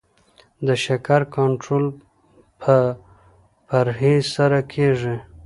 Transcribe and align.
د 0.67 0.69
شکر 0.85 1.21
کنټرول 1.35 1.85
په 2.61 2.75
پرهیز 3.67 4.23
سره 4.37 4.59
کیږي. 4.73 5.15